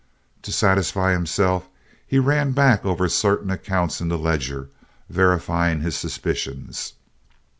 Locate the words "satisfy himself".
0.51-1.69